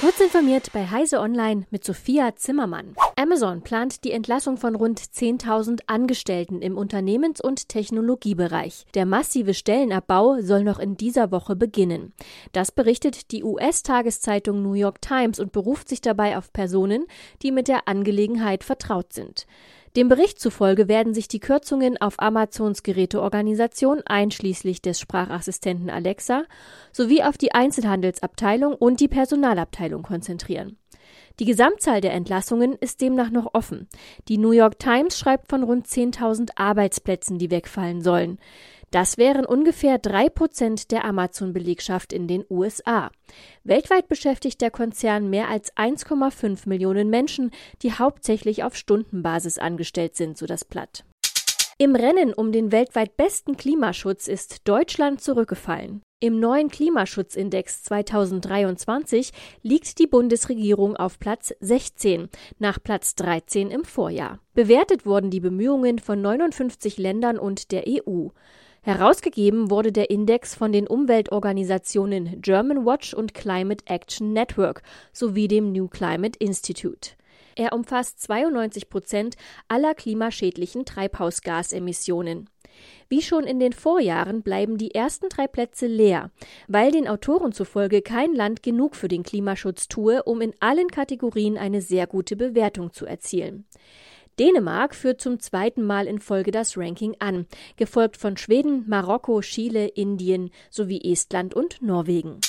Kurz 0.00 0.20
informiert 0.20 0.72
bei 0.72 0.86
Heise 0.90 1.20
Online 1.20 1.66
mit 1.70 1.84
Sophia 1.84 2.34
Zimmermann. 2.34 2.96
Amazon 3.14 3.62
plant 3.62 4.02
die 4.02 4.10
Entlassung 4.10 4.56
von 4.56 4.74
rund 4.74 5.00
10.000 5.00 5.82
Angestellten 5.86 6.62
im 6.62 6.76
Unternehmens- 6.76 7.40
und 7.40 7.68
Technologiebereich. 7.68 8.86
Der 8.94 9.06
massive 9.06 9.54
Stellenabbau 9.54 10.40
soll 10.40 10.64
noch 10.64 10.80
in 10.80 10.96
dieser 10.96 11.30
Woche 11.30 11.54
beginnen. 11.54 12.12
Das 12.52 12.72
berichtet 12.72 13.30
die 13.30 13.44
US-Tageszeitung 13.44 14.62
New 14.62 14.74
York 14.74 15.00
Times 15.00 15.38
und 15.38 15.52
beruft 15.52 15.88
sich 15.88 16.00
dabei 16.00 16.36
auf 16.36 16.52
Personen, 16.52 17.06
die 17.42 17.52
mit 17.52 17.68
der 17.68 17.86
Angelegenheit 17.86 18.64
vertraut 18.64 19.12
sind. 19.12 19.46
Dem 19.96 20.08
Bericht 20.08 20.40
zufolge 20.40 20.88
werden 20.88 21.14
sich 21.14 21.28
die 21.28 21.38
Kürzungen 21.38 22.00
auf 22.00 22.14
Amazons 22.18 22.82
Geräteorganisation 22.82 24.02
einschließlich 24.04 24.82
des 24.82 24.98
Sprachassistenten 24.98 25.88
Alexa 25.88 26.42
sowie 26.90 27.22
auf 27.22 27.38
die 27.38 27.52
Einzelhandelsabteilung 27.52 28.74
und 28.74 28.98
die 28.98 29.06
Personalabteilung 29.06 30.02
konzentrieren. 30.02 30.78
Die 31.38 31.44
Gesamtzahl 31.44 32.00
der 32.00 32.12
Entlassungen 32.12 32.74
ist 32.74 33.00
demnach 33.00 33.30
noch 33.30 33.54
offen. 33.54 33.88
Die 34.28 34.38
New 34.38 34.50
York 34.50 34.80
Times 34.80 35.16
schreibt 35.18 35.48
von 35.48 35.62
rund 35.62 35.86
10.000 35.86 36.50
Arbeitsplätzen, 36.56 37.38
die 37.38 37.52
wegfallen 37.52 38.02
sollen. 38.02 38.38
Das 38.94 39.18
wären 39.18 39.44
ungefähr 39.44 39.98
drei 39.98 40.28
Prozent 40.28 40.92
der 40.92 41.04
Amazon-Belegschaft 41.04 42.12
in 42.12 42.28
den 42.28 42.44
USA. 42.48 43.10
Weltweit 43.64 44.06
beschäftigt 44.06 44.60
der 44.60 44.70
Konzern 44.70 45.28
mehr 45.28 45.48
als 45.48 45.76
1,5 45.76 46.68
Millionen 46.68 47.10
Menschen, 47.10 47.50
die 47.82 47.90
hauptsächlich 47.90 48.62
auf 48.62 48.76
Stundenbasis 48.76 49.58
angestellt 49.58 50.14
sind, 50.14 50.38
so 50.38 50.46
das 50.46 50.64
Blatt. 50.64 51.04
Im 51.76 51.96
Rennen 51.96 52.32
um 52.32 52.52
den 52.52 52.70
weltweit 52.70 53.16
besten 53.16 53.56
Klimaschutz 53.56 54.28
ist 54.28 54.68
Deutschland 54.68 55.20
zurückgefallen. 55.20 56.00
Im 56.20 56.38
neuen 56.38 56.68
Klimaschutzindex 56.68 57.82
2023 57.82 59.32
liegt 59.62 59.98
die 59.98 60.06
Bundesregierung 60.06 60.94
auf 60.94 61.18
Platz 61.18 61.52
16, 61.58 62.28
nach 62.60 62.80
Platz 62.80 63.16
13 63.16 63.72
im 63.72 63.84
Vorjahr. 63.84 64.38
Bewertet 64.54 65.04
wurden 65.04 65.30
die 65.30 65.40
Bemühungen 65.40 65.98
von 65.98 66.22
59 66.22 66.96
Ländern 66.96 67.40
und 67.40 67.72
der 67.72 67.86
EU. 67.88 68.28
Herausgegeben 68.84 69.70
wurde 69.70 69.92
der 69.92 70.10
Index 70.10 70.54
von 70.54 70.70
den 70.70 70.86
Umweltorganisationen 70.86 72.42
German 72.42 72.84
Watch 72.84 73.14
und 73.14 73.32
Climate 73.32 73.82
Action 73.86 74.34
Network 74.34 74.82
sowie 75.10 75.48
dem 75.48 75.72
New 75.72 75.88
Climate 75.88 76.38
Institute. 76.38 77.12
Er 77.56 77.72
umfasst 77.72 78.20
92 78.20 78.90
Prozent 78.90 79.36
aller 79.68 79.94
klimaschädlichen 79.94 80.84
Treibhausgasemissionen. 80.84 82.50
Wie 83.08 83.22
schon 83.22 83.44
in 83.44 83.58
den 83.58 83.72
Vorjahren 83.72 84.42
bleiben 84.42 84.76
die 84.76 84.94
ersten 84.94 85.30
drei 85.30 85.46
Plätze 85.46 85.86
leer, 85.86 86.30
weil 86.68 86.90
den 86.90 87.08
Autoren 87.08 87.52
zufolge 87.52 88.02
kein 88.02 88.34
Land 88.34 88.62
genug 88.62 88.96
für 88.96 89.08
den 89.08 89.22
Klimaschutz 89.22 89.88
tue, 89.88 90.22
um 90.24 90.42
in 90.42 90.52
allen 90.60 90.88
Kategorien 90.88 91.56
eine 91.56 91.80
sehr 91.80 92.06
gute 92.06 92.36
Bewertung 92.36 92.92
zu 92.92 93.06
erzielen. 93.06 93.64
Dänemark 94.38 94.94
führt 94.94 95.20
zum 95.20 95.38
zweiten 95.38 95.84
Mal 95.84 96.06
in 96.06 96.18
Folge 96.18 96.50
das 96.50 96.76
Ranking 96.76 97.16
an, 97.20 97.46
gefolgt 97.76 98.16
von 98.16 98.36
Schweden, 98.36 98.84
Marokko, 98.88 99.40
Chile, 99.40 99.86
Indien 99.86 100.50
sowie 100.70 101.00
Estland 101.12 101.54
und 101.54 101.80
Norwegen. 101.82 102.40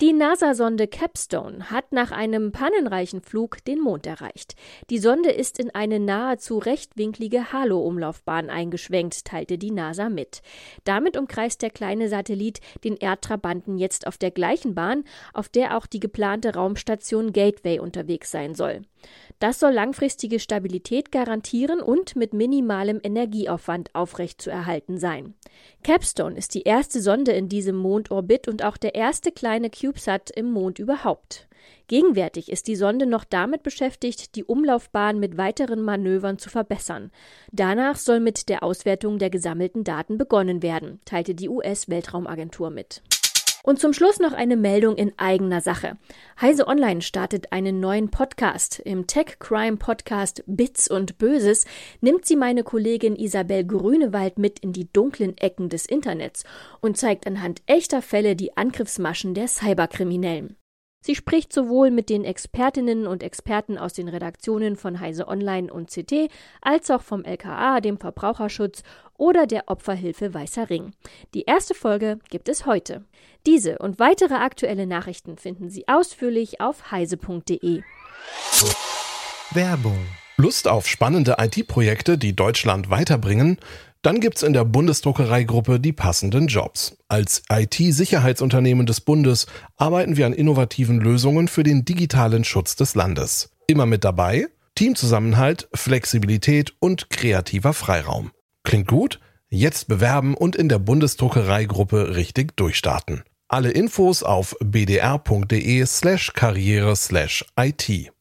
Die 0.00 0.12
NASA-Sonde 0.12 0.88
Capstone 0.88 1.70
hat 1.70 1.92
nach 1.92 2.10
einem 2.10 2.50
pannenreichen 2.50 3.20
Flug 3.20 3.64
den 3.64 3.80
Mond 3.80 4.08
erreicht. 4.08 4.56
Die 4.90 4.98
Sonde 4.98 5.30
ist 5.30 5.60
in 5.60 5.70
eine 5.72 6.00
nahezu 6.00 6.58
rechtwinklige 6.58 7.52
Halo-Umlaufbahn 7.52 8.50
eingeschwenkt, 8.50 9.24
teilte 9.24 9.56
die 9.56 9.70
NASA 9.70 10.08
mit. 10.08 10.42
Damit 10.82 11.16
umkreist 11.16 11.62
der 11.62 11.70
kleine 11.70 12.08
Satellit 12.08 12.60
den 12.82 12.96
Erdtrabanten 12.96 13.78
jetzt 13.78 14.08
auf 14.08 14.18
der 14.18 14.32
gleichen 14.32 14.74
Bahn, 14.74 15.04
auf 15.32 15.48
der 15.48 15.76
auch 15.76 15.86
die 15.86 16.00
geplante 16.00 16.54
Raumstation 16.54 17.32
Gateway 17.32 17.78
unterwegs 17.78 18.32
sein 18.32 18.56
soll. 18.56 18.82
Das 19.38 19.60
soll 19.60 19.72
langfristige 19.72 20.38
Stabilität 20.38 21.12
garantieren 21.12 21.80
und 21.80 22.16
mit 22.16 22.32
minimalem 22.32 23.00
Energieaufwand 23.02 23.94
aufrechtzuerhalten 23.94 24.98
sein. 24.98 25.34
Capstone 25.82 26.36
ist 26.36 26.54
die 26.54 26.62
erste 26.62 27.00
Sonde 27.00 27.32
in 27.32 27.48
diesem 27.48 27.76
Mondorbit 27.76 28.48
und 28.48 28.64
auch 28.64 28.76
der 28.76 28.94
erste 28.94 29.32
kleine 29.32 29.70
CubeSat 29.70 30.30
im 30.30 30.50
Mond 30.50 30.78
überhaupt. 30.78 31.48
Gegenwärtig 31.86 32.50
ist 32.50 32.66
die 32.66 32.76
Sonde 32.76 33.06
noch 33.06 33.24
damit 33.24 33.62
beschäftigt, 33.62 34.36
die 34.36 34.44
Umlaufbahn 34.44 35.18
mit 35.18 35.36
weiteren 35.36 35.82
Manövern 35.82 36.38
zu 36.38 36.48
verbessern. 36.48 37.10
Danach 37.52 37.96
soll 37.96 38.20
mit 38.20 38.48
der 38.48 38.62
Auswertung 38.62 39.18
der 39.18 39.30
gesammelten 39.30 39.84
Daten 39.84 40.16
begonnen 40.16 40.62
werden, 40.62 41.00
teilte 41.04 41.34
die 41.34 41.48
US-Weltraumagentur 41.48 42.70
mit. 42.70 43.02
Und 43.66 43.80
zum 43.80 43.94
Schluss 43.94 44.20
noch 44.20 44.34
eine 44.34 44.58
Meldung 44.58 44.94
in 44.96 45.14
eigener 45.16 45.62
Sache. 45.62 45.96
Heise 46.38 46.68
Online 46.68 47.00
startet 47.00 47.50
einen 47.50 47.80
neuen 47.80 48.10
Podcast. 48.10 48.78
Im 48.78 49.06
Tech 49.06 49.38
Crime 49.38 49.78
Podcast 49.78 50.44
Bits 50.46 50.86
und 50.86 51.16
Böses 51.16 51.64
nimmt 52.02 52.26
sie 52.26 52.36
meine 52.36 52.62
Kollegin 52.62 53.16
Isabel 53.16 53.64
Grünewald 53.64 54.38
mit 54.38 54.58
in 54.58 54.74
die 54.74 54.92
dunklen 54.92 55.38
Ecken 55.38 55.70
des 55.70 55.86
Internets 55.86 56.44
und 56.82 56.98
zeigt 56.98 57.26
anhand 57.26 57.62
echter 57.64 58.02
Fälle 58.02 58.36
die 58.36 58.54
Angriffsmaschen 58.54 59.32
der 59.32 59.48
Cyberkriminellen. 59.48 60.56
Sie 61.06 61.14
spricht 61.14 61.52
sowohl 61.52 61.90
mit 61.90 62.08
den 62.08 62.24
Expertinnen 62.24 63.06
und 63.06 63.22
Experten 63.22 63.76
aus 63.76 63.92
den 63.92 64.08
Redaktionen 64.08 64.74
von 64.74 65.00
Heise 65.00 65.28
Online 65.28 65.70
und 65.70 65.90
CT 65.90 66.30
als 66.62 66.90
auch 66.90 67.02
vom 67.02 67.24
LKA, 67.24 67.82
dem 67.82 67.98
Verbraucherschutz 67.98 68.82
oder 69.18 69.46
der 69.46 69.64
Opferhilfe 69.66 70.32
Weißer 70.32 70.70
Ring. 70.70 70.92
Die 71.34 71.42
erste 71.42 71.74
Folge 71.74 72.20
gibt 72.30 72.48
es 72.48 72.64
heute. 72.64 73.04
Diese 73.44 73.76
und 73.80 73.98
weitere 73.98 74.32
aktuelle 74.32 74.86
Nachrichten 74.86 75.36
finden 75.36 75.68
Sie 75.68 75.86
ausführlich 75.88 76.62
auf 76.62 76.90
heise.de. 76.90 77.82
Werbung. 79.50 80.06
Lust 80.38 80.66
auf 80.66 80.86
spannende 80.86 81.36
IT-Projekte, 81.38 82.16
die 82.16 82.34
Deutschland 82.34 82.88
weiterbringen? 82.88 83.58
Dann 84.04 84.20
gibt's 84.20 84.42
in 84.42 84.52
der 84.52 84.66
Bundesdruckereigruppe 84.66 85.80
die 85.80 85.94
passenden 85.94 86.46
Jobs. 86.46 86.98
Als 87.08 87.42
IT-Sicherheitsunternehmen 87.50 88.84
des 88.84 89.00
Bundes 89.00 89.46
arbeiten 89.78 90.18
wir 90.18 90.26
an 90.26 90.34
innovativen 90.34 91.00
Lösungen 91.00 91.48
für 91.48 91.62
den 91.62 91.86
digitalen 91.86 92.44
Schutz 92.44 92.76
des 92.76 92.94
Landes. 92.94 93.48
Immer 93.66 93.86
mit 93.86 94.04
dabei 94.04 94.48
Teamzusammenhalt, 94.74 95.70
Flexibilität 95.72 96.74
und 96.80 97.08
kreativer 97.08 97.72
Freiraum. 97.72 98.32
Klingt 98.62 98.88
gut? 98.88 99.20
Jetzt 99.48 99.88
bewerben 99.88 100.34
und 100.34 100.54
in 100.54 100.68
der 100.68 100.80
Bundesdruckereigruppe 100.80 102.14
richtig 102.14 102.56
durchstarten. 102.56 103.22
Alle 103.48 103.70
Infos 103.70 104.22
auf 104.22 104.54
bdr.de 104.62 105.86
slash 105.86 106.34
karriere 106.34 106.94
slash 106.94 107.42
IT. 107.58 108.12